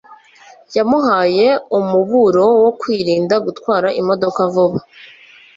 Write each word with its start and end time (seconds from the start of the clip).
Yamuhaye 0.77 1.47
umuburo 1.77 2.45
wo 2.63 2.71
kwirinda 2.79 3.35
gutwara 3.45 3.87
imodoka 4.01 4.39
vuba. 4.53 4.79